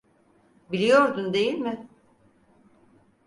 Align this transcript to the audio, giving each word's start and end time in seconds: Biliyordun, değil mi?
Biliyordun, 0.71 1.33
değil 1.33 1.59
mi? 1.59 1.87